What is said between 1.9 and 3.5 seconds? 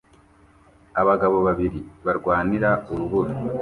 barwanira urubura